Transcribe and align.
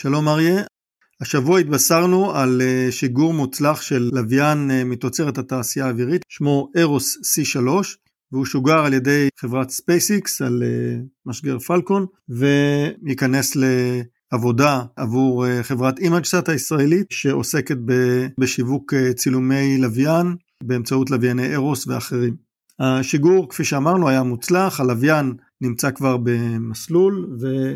שלום 0.00 0.28
אריה, 0.28 0.62
השבוע 1.20 1.58
התבשרנו 1.58 2.34
על 2.34 2.62
אה, 2.62 2.86
שיגור 2.90 3.34
מוצלח 3.34 3.80
של 3.80 4.10
לוויין 4.12 4.70
אה, 4.70 4.84
מתוצרת 4.84 5.38
התעשייה 5.38 5.86
האווירית, 5.86 6.22
שמו 6.28 6.70
ארוס 6.78 7.16
C3, 7.16 7.60
והוא 8.32 8.44
שוגר 8.44 8.78
על 8.84 8.94
ידי 8.94 9.28
חברת 9.40 9.70
SpaceX 9.70 10.42
על 10.42 10.62
אה, 10.62 10.98
משגר 11.26 11.58
פלקון, 11.58 12.06
וייכנס 12.28 13.56
לעבודה 13.56 14.82
עבור 14.96 15.62
חברת 15.62 15.98
אימג'סאט 15.98 16.48
הישראלית, 16.48 17.06
שעוסקת 17.10 17.76
בשיווק 18.40 18.94
צילומי 19.16 19.78
לוויין 19.78 20.36
באמצעות 20.62 21.10
לווייני 21.10 21.54
ארוס 21.54 21.86
ואחרים. 21.86 22.36
השיגור, 22.80 23.48
כפי 23.48 23.64
שאמרנו, 23.64 24.08
היה 24.08 24.22
מוצלח, 24.22 24.80
הלוויין 24.80 25.32
נמצא 25.60 25.90
כבר 25.90 26.16
במסלול, 26.16 27.36
ו... 27.40 27.74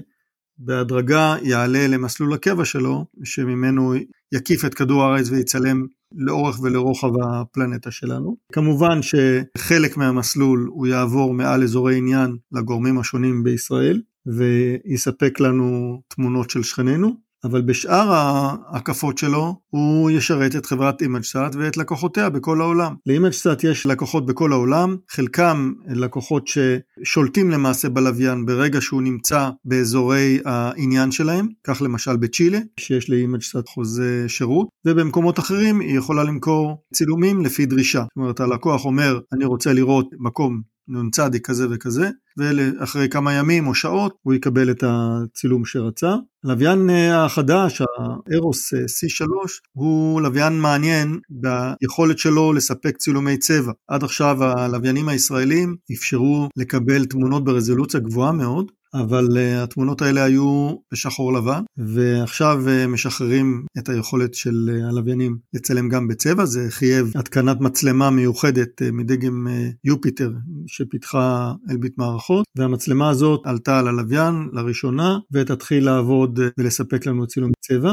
בהדרגה 0.59 1.37
יעלה 1.43 1.87
למסלול 1.87 2.35
הקבע 2.35 2.65
שלו, 2.65 3.05
שממנו 3.25 3.95
יקיף 4.33 4.65
את 4.65 4.75
כדור 4.75 5.03
הארץ 5.03 5.31
ויצלם 5.31 5.87
לאורך 6.15 6.61
ולרוחב 6.61 7.11
הפלנטה 7.23 7.91
שלנו. 7.91 8.37
כמובן 8.53 9.01
שחלק 9.03 9.97
מהמסלול 9.97 10.71
הוא 10.73 10.87
יעבור 10.87 11.35
מעל 11.35 11.63
אזורי 11.63 11.97
עניין 11.97 12.37
לגורמים 12.53 12.99
השונים 12.99 13.43
בישראל, 13.45 14.03
ויספק 14.27 15.41
לנו 15.41 16.01
תמונות 16.09 16.51
של 16.51 16.63
שכנינו. 16.63 17.17
אבל 17.45 17.63
בשאר 17.63 18.13
ההקפות 18.13 19.19
שלו 19.19 19.61
הוא 19.71 20.11
ישרת 20.11 20.57
את 20.57 20.67
חברת 20.67 21.03
אימג'סאט 21.03 21.55
ואת 21.57 21.77
לקוחותיה 21.77 22.31
בכל 22.31 22.61
העולם. 22.61 22.95
לאימג'סאט 23.07 23.65
יש 23.65 23.87
לקוחות 23.87 24.27
בכל 24.27 24.53
העולם, 24.53 24.97
חלקם 25.11 25.73
לקוחות 25.87 26.49
ששולטים 26.49 27.51
למעשה 27.51 27.89
בלוויין 27.89 28.47
ברגע 28.47 28.81
שהוא 28.81 29.03
נמצא 29.03 29.51
באזורי 29.65 30.39
העניין 30.45 31.11
שלהם, 31.11 31.49
כך 31.65 31.83
למשל 31.83 32.17
בצ'ילה, 32.17 32.59
שיש 32.81 33.11
לאימג'סאט 33.11 33.69
חוזה 33.69 34.25
שירות, 34.29 34.69
ובמקומות 34.87 35.39
אחרים 35.39 35.81
היא 35.81 35.99
יכולה 35.99 36.25
למכור 36.25 36.83
צילומים 36.93 37.45
לפי 37.45 37.67
דרישה. 37.67 38.03
זאת 38.03 38.17
אומרת 38.17 38.41
הלקוח 38.41 38.85
אומר 38.85 39.21
אני 39.33 39.45
רוצה 39.45 39.73
לראות 39.73 40.07
מקום 40.19 40.61
נ"צ 40.89 41.19
כזה 41.45 41.67
וכזה, 41.71 42.11
ואחרי 42.39 43.09
כמה 43.09 43.33
ימים 43.33 43.67
או 43.67 43.75
שעות 43.75 44.15
הוא 44.23 44.35
יקבל 44.35 44.71
את 44.71 44.85
הצילום 44.87 45.65
שרצה. 45.65 46.15
הלוויין 46.45 46.91
אה, 46.91 47.25
החדש, 47.25 47.83
הארוס 48.31 48.75
אה, 48.75 48.79
C3, 48.79 49.27
הוא 49.73 50.21
לוויין 50.21 50.61
מעניין 50.61 51.19
ביכולת 51.31 52.19
שלו 52.19 52.53
לספק 52.53 52.97
צילומי 52.97 53.39
צבע. 53.39 53.73
עד 53.89 54.05
עכשיו 54.05 54.45
הלוויינים 54.45 55.09
הישראלים 55.09 55.77
אפשרו 55.93 56.49
לקבל 56.57 57.05
תמונות 57.05 57.45
ברזולוציה 57.45 58.01
גבוהה 58.01 58.33
מאוד, 58.33 58.71
אבל 58.95 59.27
uh, 59.27 59.63
התמונות 59.63 60.03
האלה 60.03 60.25
היו 60.25 60.75
בשחור 60.93 61.33
לבן, 61.33 61.63
ועכשיו 61.77 62.63
uh, 62.67 62.89
משחררים 62.89 63.67
את 63.79 63.89
היכולת 63.89 64.35
של 64.35 64.71
uh, 64.71 64.89
הלוויינים 64.89 65.39
לצלם 65.55 65.89
גם 65.89 66.09
בצבע, 66.09 66.45
זה 66.45 66.67
חייב 66.71 67.13
התקנת 67.15 67.61
מצלמה 67.61 68.11
מיוחדת 68.11 68.83
uh, 68.83 68.85
מדגם 68.93 69.47
uh, 69.47 69.51
יופיטר 69.85 70.33
שפיתחה 70.67 71.53
אלביט 71.71 71.93
מערכות, 71.99 72.45
והמצלמה 72.57 73.11
הזאת 73.11 73.41
עלתה 73.45 73.79
על 73.79 73.89
הלוויין 73.89 74.49
לראשונה, 74.53 75.19
ותתחיל 75.33 75.85
לעבוד 75.85 76.39
uh, 76.39 76.43
ולספק 76.59 77.07
לנו 77.07 77.27
צילומי 77.27 77.53
צבע. 77.61 77.93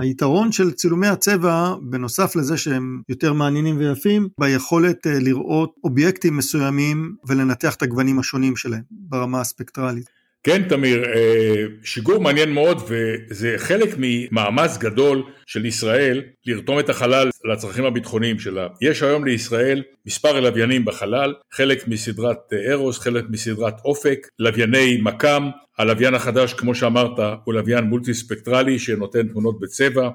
היתרון 0.00 0.52
של 0.52 0.70
צילומי 0.70 1.06
הצבע, 1.06 1.74
בנוסף 1.90 2.36
לזה 2.36 2.56
שהם 2.56 3.02
יותר 3.08 3.32
מעניינים 3.32 3.78
ויפים, 3.78 4.28
ביכולת 4.40 5.06
uh, 5.06 5.10
לראות 5.10 5.74
אובייקטים 5.84 6.36
מסוימים 6.36 7.14
ולנתח 7.28 7.74
את 7.74 7.82
הגוונים 7.82 8.18
השונים 8.18 8.56
שלהם 8.56 8.82
ברמה 8.90 9.40
הספקטרלית. 9.40 10.19
כן 10.42 10.68
תמיר, 10.68 11.04
אה, 11.04 11.64
שיגור 11.84 12.18
מעניין 12.18 12.52
מאוד 12.52 12.82
וזה 12.88 13.54
חלק 13.56 13.88
ממאמץ 13.98 14.78
גדול 14.78 15.22
של 15.46 15.66
ישראל 15.66 16.22
לרתום 16.46 16.78
את 16.78 16.88
החלל 16.88 17.28
לצרכים 17.52 17.84
הביטחוניים 17.84 18.38
שלה. 18.38 18.66
יש 18.80 19.02
היום 19.02 19.24
לישראל 19.24 19.82
מספר 20.06 20.40
לוויינים 20.40 20.84
בחלל, 20.84 21.34
חלק 21.52 21.88
מסדרת 21.88 22.52
ארוס, 22.70 22.98
חלק 22.98 23.24
מסדרת 23.28 23.74
אופק, 23.84 24.28
לווייני 24.38 24.98
מקם, 25.02 25.48
הלוויין 25.78 26.14
החדש 26.14 26.54
כמו 26.54 26.74
שאמרת 26.74 27.18
הוא 27.44 27.54
לוויין 27.54 27.84
מולטי 27.84 28.14
ספקטרלי 28.14 28.78
שנותן 28.78 29.28
תמונות 29.28 29.60
בצבע, 29.60 30.08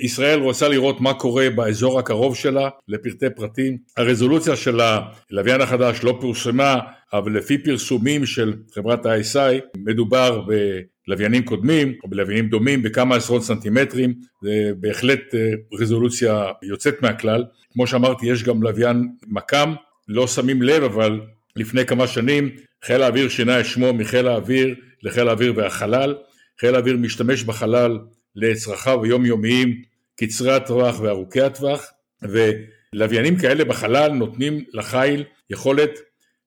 ישראל 0.00 0.40
רוצה 0.40 0.68
לראות 0.68 1.00
מה 1.00 1.14
קורה 1.14 1.50
באזור 1.50 1.98
הקרוב 1.98 2.36
שלה 2.36 2.68
לפרטי 2.88 3.26
פרטים. 3.36 3.76
הרזולוציה 3.96 4.56
של 4.56 4.80
הלוויין 4.80 5.60
החדש 5.60 6.00
לא 6.02 6.18
פורסמה, 6.20 6.78
אבל 7.12 7.32
לפי 7.32 7.58
פרסומים 7.58 8.26
של 8.26 8.54
חברת 8.74 9.06
ה-ISI 9.06 9.60
מדובר 9.76 10.42
בלוויינים 11.06 11.44
קודמים 11.44 11.94
או 12.04 12.08
בלוויינים 12.08 12.48
דומים 12.48 12.82
בכמה 12.82 13.16
עשרות 13.16 13.42
סנטימטרים, 13.42 14.14
זה 14.42 14.70
בהחלט 14.80 15.34
אה, 15.34 15.50
רזולוציה 15.80 16.44
יוצאת 16.62 17.02
מהכלל. 17.02 17.44
כמו 17.72 17.86
שאמרתי 17.86 18.26
יש 18.26 18.44
גם 18.44 18.62
לוויין 18.62 19.08
מכ"ם, 19.26 19.74
לא 20.08 20.26
שמים 20.26 20.62
לב 20.62 20.82
אבל 20.82 21.20
לפני 21.56 21.86
כמה 21.86 22.06
שנים 22.06 22.50
חיל 22.84 23.02
האוויר 23.02 23.28
שינה 23.28 23.60
את 23.60 23.64
שמו 23.64 23.92
מחיל 23.92 24.28
האוויר 24.28 24.74
לחיל 25.02 25.28
האוויר 25.28 25.52
והחלל. 25.56 26.14
חיל 26.60 26.74
האוויר 26.74 26.96
משתמש 26.96 27.42
בחלל 27.42 27.98
לצרכיו 28.36 29.04
היומיומיים 29.04 29.82
קצרי 30.16 30.52
הטווח 30.52 31.00
וארוכי 31.00 31.40
הטווח 31.40 31.86
ולוויינים 32.22 33.36
כאלה 33.36 33.64
בחלל 33.64 34.12
נותנים 34.12 34.64
לחיל 34.72 35.24
יכולת 35.50 35.90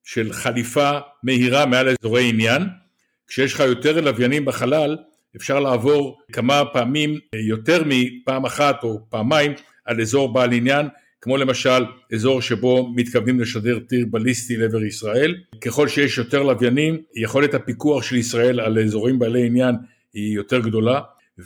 של 0.04 0.32
חליפה 0.32 0.98
מהירה 1.22 1.66
מעל 1.66 1.88
אזורי 1.88 2.28
עניין 2.28 2.62
כשיש 3.28 3.54
לך 3.54 3.60
יותר 3.60 4.00
לוויינים 4.00 4.44
בחלל 4.44 4.96
אפשר 5.36 5.60
לעבור 5.60 6.20
כמה 6.32 6.62
פעמים 6.72 7.18
יותר 7.34 7.82
מפעם 7.86 8.44
אחת 8.44 8.82
או 8.82 9.00
פעמיים 9.10 9.52
על 9.84 10.00
אזור 10.00 10.32
בעל 10.32 10.52
עניין 10.52 10.86
כמו 11.20 11.36
למשל 11.36 11.84
אזור 12.14 12.42
שבו 12.42 12.92
מתכוונים 12.96 13.40
לשדר 13.40 13.78
טיר 13.78 14.06
בליסטי 14.10 14.56
לעבר 14.56 14.84
ישראל. 14.84 15.36
ככל 15.60 15.88
שיש 15.88 16.18
יותר 16.18 16.42
לוויינים, 16.42 17.02
יכולת 17.16 17.54
הפיקוח 17.54 18.02
של 18.02 18.16
ישראל 18.16 18.60
על 18.60 18.78
אזורים 18.78 19.18
בעלי 19.18 19.46
עניין 19.46 19.74
היא 20.12 20.34
יותר 20.34 20.58
גדולה. 20.58 21.00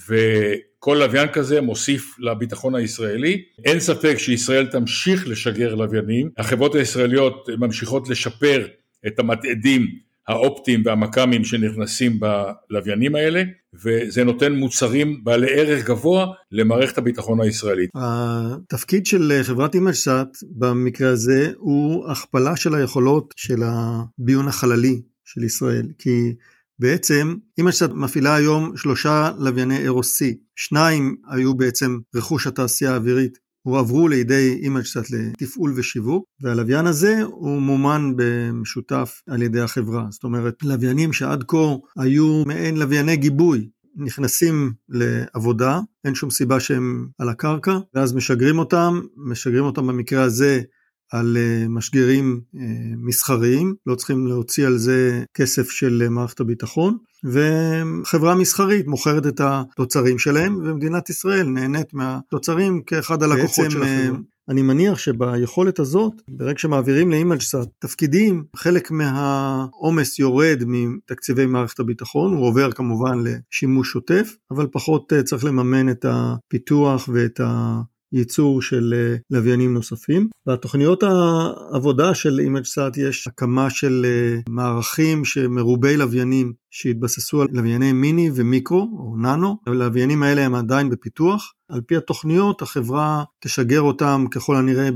וכל 0.09 0.97
לוויין 1.01 1.29
כזה 1.29 1.61
מוסיף 1.61 2.17
לביטחון 2.19 2.75
הישראלי. 2.75 3.43
אין 3.65 3.81
ספק 3.81 4.15
שישראל 4.19 4.67
תמשיך 4.67 5.29
לשגר 5.29 5.75
לוויינים, 5.75 6.31
החברות 6.39 6.75
הישראליות 6.75 7.49
ממשיכות 7.59 8.09
לשפר 8.09 8.67
את 9.07 9.19
המתעדים 9.19 9.87
האופטיים 10.29 10.83
והמכ"מים 10.85 11.45
שנכנסים 11.45 12.21
בלוויינים 12.21 13.15
האלה 13.15 13.43
וזה 13.85 14.25
נותן 14.25 14.53
מוצרים 14.53 15.25
בעלי 15.25 15.47
ערך 15.51 15.85
גבוה 15.85 16.27
למערכת 16.53 16.99
הביטחון 16.99 17.41
הישראלית. 17.41 17.91
התפקיד 17.95 19.07
של 19.07 19.41
חברת 19.43 19.75
אימג'סאט 19.75 20.29
במקרה 20.51 21.09
הזה 21.11 21.53
הוא 21.57 22.11
הכפלה 22.11 22.57
של 22.57 22.75
היכולות 22.75 23.35
של 23.37 23.63
הביון 23.65 24.49
החללי 24.49 25.03
של 25.25 25.45
ישראל 25.45 25.87
כי 25.99 26.35
בעצם 26.79 27.35
אימג'סאט 27.59 27.91
מפעילה 27.91 28.35
היום 28.35 28.77
שלושה 28.77 29.31
לווייני 29.39 29.79
אירוס 29.79 30.23
C, 30.23 30.25
שניים 30.57 31.17
היו 31.31 31.55
בעצם 31.55 31.99
רכוש 32.15 32.47
התעשייה 32.47 32.93
האווירית 32.93 33.39
הועברו 33.63 34.09
לידי 34.09 34.59
אימג'סאט 34.63 35.11
לתפעול 35.11 35.73
ושיווק 35.77 36.25
והלוויין 36.41 36.87
הזה 36.87 37.23
הוא 37.23 37.61
מומן 37.61 38.13
במשותף 38.17 39.23
על 39.27 39.43
ידי 39.43 39.61
החברה. 39.61 40.07
זאת 40.11 40.25
אומרת 40.25 40.55
לוויינים 40.63 41.13
שעד 41.13 41.45
כה 41.49 41.75
היו 41.97 42.43
מעין 42.47 42.77
לווייני 42.77 43.17
גיבוי 43.17 43.69
נכנסים 43.97 44.73
לעבודה 44.89 45.81
אין 46.05 46.15
שום 46.15 46.31
סיבה 46.31 46.61
שהם 46.61 47.09
על 47.19 47.29
הקרקע 47.29 47.79
ואז 47.95 48.13
משגרים 48.13 48.59
אותם 48.59 49.01
משגרים 49.17 49.65
אותם 49.65 49.87
במקרה 49.87 50.23
הזה 50.23 50.63
על 51.13 51.37
אה, 51.37 51.69
משגרים 51.69 52.41
אה, 52.57 52.63
מסחריים, 52.97 53.75
לא 53.87 53.95
צריכים 53.95 54.27
להוציא 54.27 54.67
על 54.67 54.79
זה 54.79 55.25
כסף 55.35 55.71
של 55.71 56.03
אה, 56.05 56.09
מערכת 56.09 56.41
הביטחון, 56.41 56.97
וחברה 57.25 58.35
מסחרית 58.35 58.87
מוכרת 58.87 59.27
את 59.27 59.41
התוצרים 59.41 60.19
שלהם, 60.19 60.57
ומדינת 60.65 61.11
ישראל 61.11 61.47
נהנית 61.47 61.95
מהתוצרים 61.95 62.83
כאחד 62.83 63.23
הלקוחות 63.23 63.71
של 63.71 63.83
החברה. 63.83 64.19
אני 64.49 64.63
מניח 64.63 64.99
שביכולת 64.99 65.79
הזאת, 65.79 66.13
ברגע 66.29 66.59
שמעבירים 66.59 67.11
לאימג'סאט 67.11 67.69
תפקידים, 67.79 68.45
חלק 68.57 68.91
מהעומס 68.91 70.19
יורד 70.19 70.63
מתקציבי 70.67 71.47
מערכת 71.47 71.81
הביטחון, 71.81 72.35
הוא 72.35 72.47
עובר 72.47 72.73
כמובן 72.73 73.19
לשימוש 73.25 73.93
שוטף, 73.93 74.35
אבל 74.51 74.67
פחות 74.73 75.13
צריך 75.25 75.45
לממן 75.45 75.91
את 75.91 76.05
הפיתוח 76.09 77.09
ואת 77.13 77.41
ה... 77.41 77.81
ייצור 78.13 78.63
של 78.63 78.95
אה, 78.97 79.17
לוויינים 79.31 79.75
נוספים. 79.75 80.29
בתוכניות 80.47 81.03
העבודה 81.03 82.15
של 82.15 82.41
אימג'סאט 82.41 82.97
יש 82.97 83.27
הקמה 83.27 83.71
של 83.71 84.07
אה, 84.09 84.41
מערכים 84.49 85.25
שמרובי 85.25 85.97
לוויינים 85.97 86.53
שהתבססו 86.71 87.43
על 87.43 87.49
לווייני 87.53 87.93
מיני 87.93 88.31
ומיקרו 88.35 88.89
או 88.99 89.17
ננו, 89.17 89.57
הלוויינים 89.67 90.23
האלה 90.23 90.45
הם 90.45 90.55
עדיין 90.55 90.91
בפיתוח. 90.91 91.53
על 91.69 91.81
פי 91.81 91.97
התוכניות 91.97 92.63
החברה 92.63 93.25
תשגר 93.41 93.81
אותם 93.81 94.25
ככל 94.31 94.57
הנראה 94.57 94.89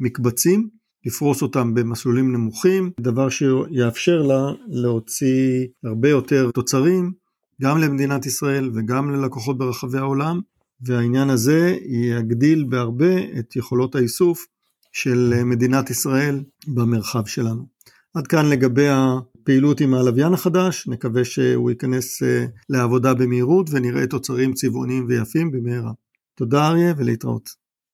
במקבצים, 0.00 0.68
לפרוס 1.06 1.42
אותם 1.42 1.74
במסלולים 1.74 2.32
נמוכים, 2.32 2.90
דבר 3.00 3.28
שיאפשר 3.28 4.22
לה 4.22 4.52
להוציא 4.68 5.66
הרבה 5.84 6.08
יותר 6.08 6.50
תוצרים 6.50 7.12
גם 7.62 7.78
למדינת 7.78 8.26
ישראל 8.26 8.70
וגם 8.74 9.10
ללקוחות 9.10 9.58
ברחבי 9.58 9.98
העולם, 9.98 10.40
והעניין 10.86 11.30
הזה 11.30 11.76
יגדיל 11.86 12.64
בהרבה 12.68 13.38
את 13.38 13.56
יכולות 13.56 13.94
האיסוף 13.94 14.46
של 14.92 15.42
מדינת 15.44 15.90
ישראל 15.90 16.44
במרחב 16.66 17.26
שלנו. 17.26 17.66
עד 18.14 18.26
כאן 18.26 18.46
לגבי 18.48 18.86
הפעילות 18.88 19.80
עם 19.80 19.94
הלוויין 19.94 20.34
החדש, 20.34 20.88
נקווה 20.88 21.24
שהוא 21.24 21.70
ייכנס 21.70 22.22
אה, 22.22 22.46
לעבודה 22.68 23.14
במהירות 23.14 23.70
ונראה 23.70 24.06
תוצרים 24.06 24.52
צבעוניים 24.52 25.06
ויפים 25.08 25.50
במהרה. 25.50 25.92
תודה 26.34 26.68
אריה 26.68 26.94
ולהתראות. 26.96 27.63